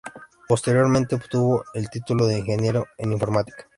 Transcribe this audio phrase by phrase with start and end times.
[0.47, 3.67] Posteriormente obtuvo el título de Ingeniero en Informática.